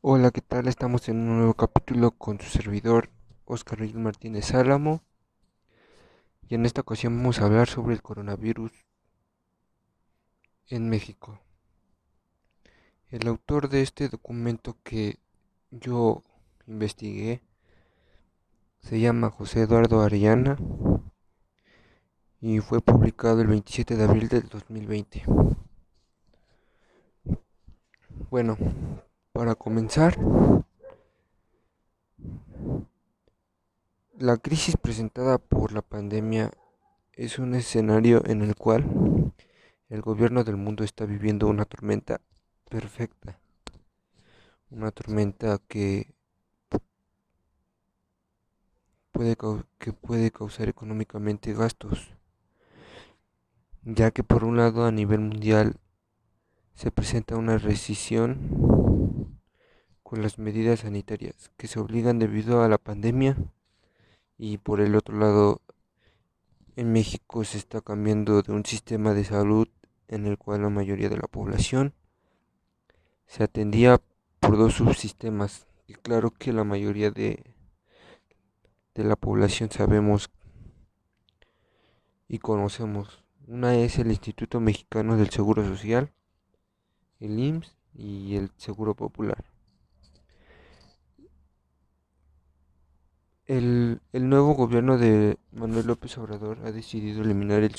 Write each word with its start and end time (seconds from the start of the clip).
Hola, 0.00 0.30
¿qué 0.30 0.40
tal? 0.40 0.68
Estamos 0.68 1.08
en 1.08 1.16
un 1.18 1.38
nuevo 1.38 1.54
capítulo 1.54 2.12
con 2.12 2.40
su 2.40 2.48
servidor 2.50 3.10
Oscar 3.46 3.80
Reyes 3.80 3.96
Martínez 3.96 4.54
Álamo 4.54 5.02
y 6.48 6.54
en 6.54 6.66
esta 6.66 6.82
ocasión 6.82 7.16
vamos 7.16 7.40
a 7.40 7.46
hablar 7.46 7.68
sobre 7.68 7.94
el 7.96 8.02
coronavirus 8.02 8.70
en 10.68 10.88
México. 10.88 11.40
El 13.10 13.26
autor 13.26 13.68
de 13.68 13.82
este 13.82 14.08
documento 14.08 14.76
que 14.84 15.18
yo 15.72 16.22
investigué 16.68 17.42
se 18.78 19.00
llama 19.00 19.30
José 19.30 19.62
Eduardo 19.62 20.00
Arellana 20.00 20.56
y 22.40 22.60
fue 22.60 22.80
publicado 22.80 23.40
el 23.40 23.48
27 23.48 23.96
de 23.96 24.04
abril 24.04 24.28
del 24.28 24.48
2020. 24.48 25.24
Bueno, 28.30 28.56
para 29.38 29.54
comenzar, 29.54 30.18
la 34.18 34.36
crisis 34.36 34.76
presentada 34.76 35.38
por 35.38 35.70
la 35.70 35.80
pandemia 35.80 36.50
es 37.12 37.38
un 37.38 37.54
escenario 37.54 38.20
en 38.26 38.42
el 38.42 38.56
cual 38.56 39.32
el 39.90 40.02
gobierno 40.02 40.42
del 40.42 40.56
mundo 40.56 40.82
está 40.82 41.06
viviendo 41.06 41.46
una 41.46 41.66
tormenta 41.66 42.20
perfecta, 42.68 43.38
una 44.70 44.90
tormenta 44.90 45.60
que 45.68 46.12
puede, 49.12 49.36
que 49.78 49.92
puede 49.92 50.32
causar 50.32 50.68
económicamente 50.68 51.54
gastos, 51.54 52.10
ya 53.84 54.10
que 54.10 54.24
por 54.24 54.42
un 54.42 54.56
lado 54.56 54.84
a 54.84 54.90
nivel 54.90 55.20
mundial 55.20 55.76
se 56.74 56.90
presenta 56.90 57.36
una 57.36 57.56
rescisión 57.56 58.87
con 60.08 60.22
las 60.22 60.38
medidas 60.38 60.80
sanitarias 60.80 61.50
que 61.58 61.66
se 61.66 61.78
obligan 61.78 62.18
debido 62.18 62.62
a 62.62 62.68
la 62.68 62.78
pandemia. 62.78 63.36
Y 64.38 64.56
por 64.56 64.80
el 64.80 64.96
otro 64.96 65.18
lado 65.18 65.60
en 66.76 66.94
México 66.94 67.44
se 67.44 67.58
está 67.58 67.82
cambiando 67.82 68.40
de 68.40 68.52
un 68.52 68.64
sistema 68.64 69.12
de 69.12 69.24
salud 69.24 69.68
en 70.06 70.24
el 70.24 70.38
cual 70.38 70.62
la 70.62 70.70
mayoría 70.70 71.10
de 71.10 71.18
la 71.18 71.28
población 71.28 71.92
se 73.26 73.44
atendía 73.44 74.00
por 74.40 74.56
dos 74.56 74.76
subsistemas. 74.76 75.66
Y 75.86 75.92
claro 75.92 76.30
que 76.30 76.54
la 76.54 76.64
mayoría 76.64 77.10
de, 77.10 77.44
de 78.94 79.04
la 79.04 79.16
población 79.16 79.70
sabemos 79.70 80.30
y 82.28 82.38
conocemos. 82.38 83.22
Una 83.46 83.74
es 83.74 83.98
el 83.98 84.06
Instituto 84.06 84.58
Mexicano 84.58 85.18
del 85.18 85.28
Seguro 85.28 85.62
Social 85.66 86.10
el 87.20 87.38
IMSS 87.38 87.76
y 87.92 88.36
el 88.36 88.50
Seguro 88.56 88.94
Popular. 88.94 89.44
El, 93.48 94.02
el, 94.12 94.28
nuevo 94.28 94.52
gobierno 94.54 94.98
de 94.98 95.38
Manuel 95.52 95.86
López 95.86 96.18
Obrador 96.18 96.58
ha 96.66 96.70
decidido 96.70 97.22
eliminar 97.22 97.62
el 97.62 97.74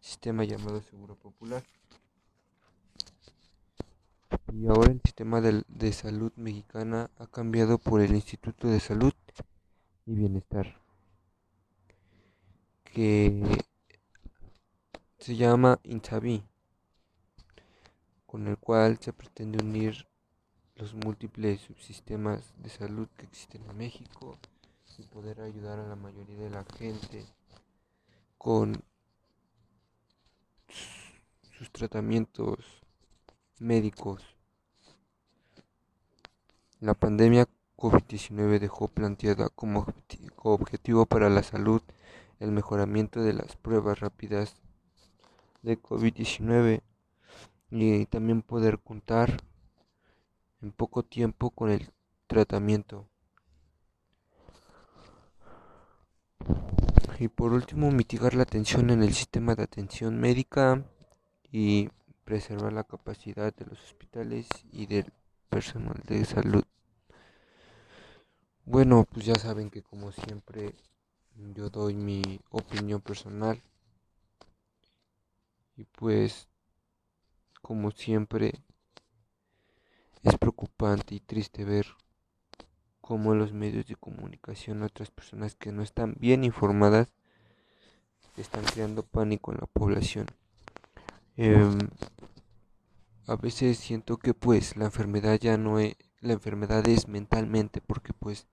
sistema 0.00 0.44
llamado 0.44 0.80
Seguro 0.80 1.14
Popular. 1.14 1.62
Y 4.50 4.66
ahora 4.66 4.90
el 4.92 5.02
sistema 5.04 5.42
de, 5.42 5.62
de 5.68 5.92
salud 5.92 6.32
mexicana 6.36 7.10
ha 7.18 7.26
cambiado 7.26 7.76
por 7.76 8.00
el 8.00 8.14
Instituto 8.14 8.66
de 8.68 8.80
Salud 8.80 9.12
y 10.06 10.14
Bienestar, 10.14 10.80
que 12.84 13.42
se 15.18 15.36
llama 15.36 15.80
INSABI 15.82 16.42
con 18.24 18.48
el 18.48 18.56
cual 18.56 18.96
se 19.02 19.12
pretende 19.12 19.62
unir 19.62 20.08
los 20.76 20.94
múltiples 20.94 21.60
subsistemas 21.60 22.54
de 22.56 22.70
salud 22.70 23.06
que 23.18 23.26
existen 23.26 23.68
en 23.68 23.76
México 23.76 24.38
y 24.98 25.04
poder 25.04 25.40
ayudar 25.40 25.78
a 25.78 25.86
la 25.86 25.96
mayoría 25.96 26.36
de 26.38 26.50
la 26.50 26.64
gente 26.76 27.24
con 28.36 28.82
sus 31.56 31.70
tratamientos 31.70 32.58
médicos. 33.60 34.22
La 36.80 36.94
pandemia 36.94 37.48
COVID-19 37.76 38.58
dejó 38.58 38.88
planteada 38.88 39.48
como 39.48 39.86
objetivo 40.42 41.06
para 41.06 41.30
la 41.30 41.42
salud 41.42 41.82
el 42.40 42.52
mejoramiento 42.52 43.22
de 43.22 43.32
las 43.32 43.56
pruebas 43.56 44.00
rápidas 44.00 44.56
de 45.62 45.80
COVID-19 45.80 46.82
y 47.70 48.06
también 48.06 48.42
poder 48.42 48.78
contar 48.78 49.36
en 50.60 50.72
poco 50.72 51.02
tiempo 51.02 51.50
con 51.50 51.70
el 51.70 51.92
tratamiento. 52.26 53.08
Y 57.18 57.28
por 57.28 57.52
último, 57.52 57.90
mitigar 57.90 58.34
la 58.34 58.44
tensión 58.44 58.90
en 58.90 59.02
el 59.02 59.12
sistema 59.12 59.54
de 59.54 59.64
atención 59.64 60.20
médica 60.20 60.84
y 61.50 61.88
preservar 62.24 62.72
la 62.72 62.84
capacidad 62.84 63.54
de 63.54 63.66
los 63.66 63.82
hospitales 63.82 64.46
y 64.70 64.86
del 64.86 65.12
personal 65.48 66.00
de 66.06 66.24
salud. 66.24 66.64
Bueno, 68.64 69.06
pues 69.10 69.26
ya 69.26 69.34
saben 69.34 69.70
que 69.70 69.82
como 69.82 70.12
siempre 70.12 70.74
yo 71.54 71.70
doy 71.70 71.94
mi 71.94 72.40
opinión 72.50 73.00
personal 73.00 73.62
y 75.76 75.84
pues 75.84 76.48
como 77.68 77.90
siempre, 77.90 78.54
es 80.22 80.38
preocupante 80.38 81.14
y 81.14 81.20
triste 81.20 81.64
ver 81.64 81.86
cómo 83.08 83.34
los 83.34 83.54
medios 83.54 83.86
de 83.86 83.96
comunicación, 83.96 84.82
otras 84.82 85.10
personas 85.10 85.54
que 85.54 85.72
no 85.72 85.82
están 85.82 86.14
bien 86.20 86.44
informadas, 86.44 87.08
están 88.36 88.62
creando 88.64 89.02
pánico 89.02 89.50
en 89.50 89.56
la 89.62 89.66
población. 89.66 90.26
Eh, 91.38 91.56
a 93.26 93.36
veces 93.36 93.78
siento 93.78 94.18
que 94.18 94.34
pues 94.34 94.76
la 94.76 94.84
enfermedad 94.84 95.40
ya 95.40 95.56
no 95.56 95.78
es, 95.78 95.96
la 96.20 96.34
enfermedad 96.34 96.86
es 96.86 97.08
mentalmente 97.08 97.80
porque 97.80 98.12
pues 98.12 98.46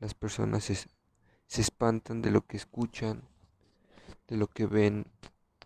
las 0.00 0.14
personas 0.14 0.64
se 0.64 1.60
espantan 1.60 2.22
de 2.22 2.30
lo 2.30 2.46
que 2.46 2.56
escuchan, 2.56 3.28
de 4.26 4.38
lo 4.38 4.46
que 4.46 4.64
ven 4.64 5.04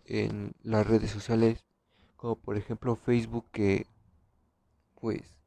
en 0.03 0.51
las 0.63 0.85
redes 0.85 1.11
sociales 1.11 1.63
como 2.17 2.35
por 2.35 2.57
ejemplo 2.57 2.97
Facebook 2.97 3.45
que 3.53 3.85
pues 4.99 5.40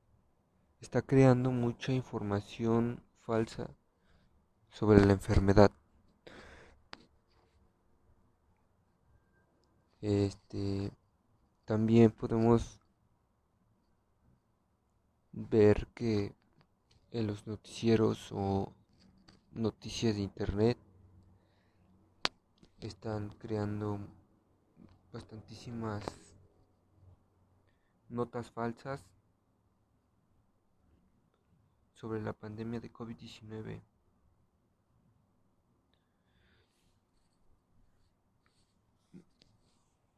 está 0.84 1.00
creando 1.00 1.50
mucha 1.50 1.93
información 1.93 3.03
falsa 3.22 3.71
sobre 4.69 5.05
la 5.06 5.15
enfermedad. 5.15 5.71
Este 10.03 10.93
también 11.65 12.11
podemos 12.11 12.81
ver 15.33 15.87
que 15.94 16.34
en 17.12 17.28
los 17.28 17.47
noticieros 17.47 18.31
o 18.33 18.71
noticias 19.53 20.17
de 20.17 20.21
internet 20.21 20.77
están 22.81 23.31
creando 23.39 24.00
bastantísimas 25.15 26.05
notas 28.11 28.50
falsas 28.50 29.13
sobre 31.94 32.21
la 32.21 32.32
pandemia 32.32 32.81
de 32.81 32.93
COVID-19. 32.93 33.82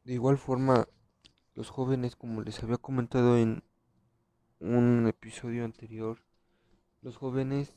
De 0.05 0.13
igual 0.13 0.39
forma, 0.39 0.87
los 1.55 1.71
jóvenes, 1.71 2.17
como 2.17 2.43
les 2.43 2.63
había 2.63 2.77
comentado 2.77 3.37
en 3.39 3.63
un 4.61 5.07
episodio 5.09 5.65
anterior, 5.65 6.19
los 7.03 7.17
jóvenes 7.17 7.73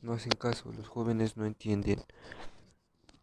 no 0.00 0.12
hacen 0.12 0.32
caso, 0.32 0.72
los 0.72 0.88
jóvenes 0.88 1.36
no 1.36 1.46
entienden. 1.46 2.02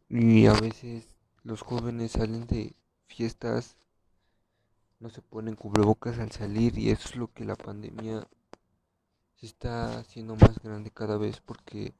Y 0.09 0.47
a 0.47 0.53
veces 0.53 1.15
los 1.43 1.61
jóvenes 1.61 2.13
salen 2.13 2.47
de 2.47 2.75
fiestas 3.07 3.77
no 4.99 5.09
se 5.09 5.21
ponen 5.21 5.55
cubrebocas 5.55 6.19
al 6.19 6.31
salir 6.31 6.77
y 6.77 6.89
eso 6.89 7.09
es 7.09 7.15
lo 7.15 7.31
que 7.31 7.45
la 7.45 7.55
pandemia 7.55 8.27
se 9.39 9.45
está 9.45 9.99
haciendo 9.99 10.35
más 10.35 10.59
grande 10.59 10.91
cada 10.91 11.17
vez 11.17 11.39
porque 11.39 11.93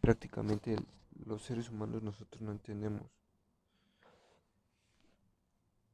prácticamente 0.00 0.76
los 1.24 1.42
seres 1.42 1.70
humanos 1.70 2.02
nosotros 2.02 2.42
no 2.42 2.50
entendemos. 2.50 3.06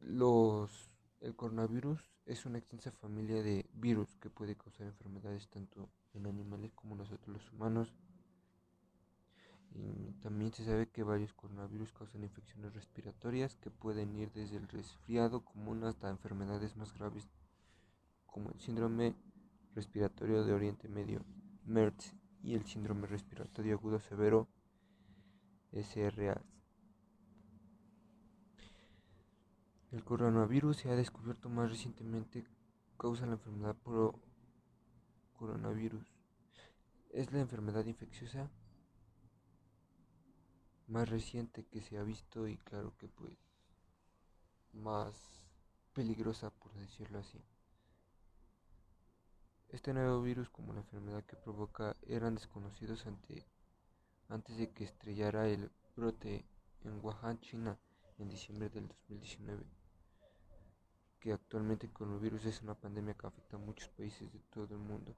Los, 0.01 0.91
el 1.21 1.37
coronavirus 1.37 2.01
es 2.25 2.47
una 2.47 2.59
extensa 2.59 2.91
familia 2.93 3.43
de 3.43 3.67
virus 3.75 4.17
que 4.17 4.31
puede 4.31 4.57
causar 4.57 4.87
enfermedades 4.87 5.49
tanto 5.49 5.91
en 6.15 6.27
animales 6.27 6.73
como 6.75 6.97
nosotros 6.97 7.29
los 7.29 7.53
humanos. 7.53 7.93
Y 9.75 10.13
también 10.23 10.55
se 10.55 10.65
sabe 10.65 10.89
que 10.89 11.03
varios 11.03 11.35
coronavirus 11.35 11.93
causan 11.93 12.25
infecciones 12.25 12.73
respiratorias 12.73 13.57
que 13.57 13.71
pueden 13.71 14.17
ir 14.17 14.33
desde 14.33 14.57
el 14.57 14.67
resfriado 14.69 15.45
común 15.45 15.85
hasta 15.85 16.09
enfermedades 16.09 16.75
más 16.77 16.95
graves 16.95 17.29
como 18.25 18.51
el 18.51 18.61
síndrome 18.61 19.15
respiratorio 19.77 20.43
de 20.43 20.55
Oriente 20.55 20.89
Medio, 20.89 21.23
MERS, 21.67 22.15
y 22.43 22.55
el 22.55 22.65
síndrome 22.65 23.07
respiratorio 23.07 23.75
agudo 23.75 24.01
severo, 24.01 24.49
SRAS. 25.71 26.43
El 29.93 30.03
coronavirus 30.03 30.79
se 30.79 30.91
ha 30.91 30.97
descubierto 30.97 31.51
más 31.51 31.71
recientemente 31.71 32.45
causa 32.97 33.27
la 33.27 33.33
enfermedad 33.33 33.77
por 33.77 34.19
coronavirus. 35.35 36.07
Es 37.11 37.31
la 37.33 37.41
enfermedad 37.41 37.85
infecciosa 37.85 38.51
más 40.87 41.09
reciente 41.09 41.67
que 41.67 41.83
se 41.83 41.99
ha 41.99 42.03
visto 42.03 42.49
y 42.49 42.57
claro 42.57 42.97
que 42.97 43.09
pues 43.09 43.37
más 44.73 45.15
peligrosa 45.93 46.51
por 46.51 46.73
decirlo 46.75 47.19
así. 47.19 47.43
Este 49.71 49.93
nuevo 49.93 50.23
virus 50.23 50.49
como 50.49 50.73
la 50.73 50.81
enfermedad 50.81 51.25
que 51.25 51.37
provoca 51.37 51.97
eran 52.07 52.37
desconocidos 52.37 53.05
ante, 53.07 53.47
antes 54.29 54.57
de 54.57 54.71
que 54.71 54.85
estrellara 54.85 55.49
el 55.49 55.71
brote 55.97 56.45
en 56.85 57.05
Wuhan, 57.05 57.41
China, 57.41 57.77
en 58.19 58.29
diciembre 58.29 58.69
del 58.69 58.87
2019, 58.87 59.65
que 61.19 61.33
actualmente 61.33 61.91
el 62.01 62.19
virus 62.19 62.45
es 62.47 62.63
una 62.63 62.75
pandemia 62.75 63.15
que 63.15 63.27
afecta 63.27 63.57
a 63.57 63.61
muchos 63.61 63.89
países 63.89 64.33
de 64.33 64.39
todo 64.51 64.75
el 64.75 64.81
mundo. 64.81 65.15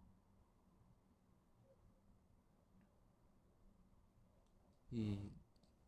Y 4.91 5.31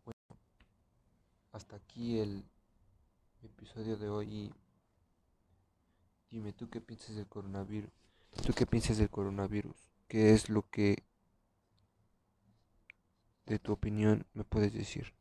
bueno, 0.05 0.39
hasta 1.53 1.77
aquí 1.77 2.19
el 2.19 2.45
episodio 3.43 3.97
de 3.97 4.11
hoy. 4.11 4.55
Dime, 6.31 6.53
¿tú 6.53 6.69
qué 6.69 6.81
piensas 6.81 7.17
del 7.17 7.27
coronavirus? 7.27 7.91
¿Tú 8.45 8.53
qué 8.55 8.67
piensas 8.67 8.99
del 8.99 9.11
coronavirus? 9.11 9.77
¿Qué 10.09 10.33
es 10.33 10.49
lo 10.49 10.69
que, 10.69 11.05
de 13.47 13.59
tu 13.59 13.73
opinión, 13.73 14.27
me 14.35 14.45
puedes 14.45 14.73
decir? 14.73 15.13